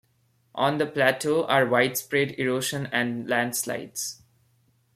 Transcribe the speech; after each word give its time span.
On 0.55 0.79
the 0.79 0.87
plateau 0.87 1.45
are 1.45 1.67
widespread 1.67 2.31
erosion 2.39 2.87
and 2.91 3.29
landslides. 3.29 4.23